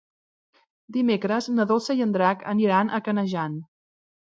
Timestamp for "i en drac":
2.01-2.45